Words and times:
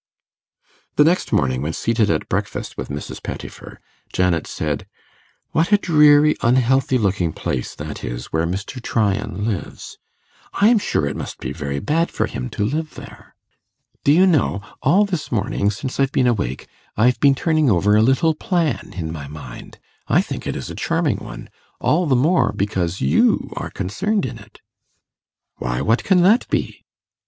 The 0.95 1.03
next 1.03 1.31
morning, 1.31 1.61
when 1.61 1.73
seated 1.73 2.09
at 2.09 2.27
breakfast 2.27 2.75
with 2.75 2.89
Mrs. 2.89 3.21
Pettifer, 3.21 3.79
Janet 4.11 4.47
said, 4.47 4.87
'What 5.51 5.71
a 5.71 5.77
dreary 5.77 6.35
unhealthy 6.41 6.97
looking 6.97 7.31
place 7.31 7.75
that 7.75 8.03
is 8.03 8.33
where 8.33 8.47
Mr. 8.47 8.81
Tryan 8.81 9.45
lives! 9.45 9.99
I'm 10.55 10.79
sure 10.79 11.05
it 11.05 11.15
must 11.15 11.37
be 11.39 11.53
very 11.53 11.77
bad 11.77 12.09
for 12.09 12.25
him 12.25 12.49
to 12.49 12.65
live 12.65 12.95
there. 12.95 13.35
Do 14.03 14.11
you 14.11 14.25
know, 14.25 14.63
all 14.81 15.05
this 15.05 15.31
morning, 15.31 15.69
since 15.69 15.99
I've 15.99 16.11
been 16.11 16.25
awake, 16.25 16.65
I've 16.97 17.19
been 17.19 17.35
turning 17.35 17.69
over 17.69 17.95
a 17.95 18.01
little 18.01 18.33
plan 18.33 18.93
in 18.97 19.11
my 19.11 19.27
mind. 19.27 19.77
I 20.07 20.23
think 20.23 20.47
it 20.47 20.55
a 20.55 20.73
charming 20.73 21.17
one 21.17 21.47
all 21.79 22.07
the 22.07 22.15
more, 22.15 22.51
because 22.53 23.01
you 23.01 23.53
are 23.55 23.69
concerned 23.69 24.25
in 24.25 24.39
it.' 24.39 24.61
'Why, 25.57 25.79
what 25.81 26.03
can 26.03 26.23
that 26.23 26.47
be? 26.49 26.85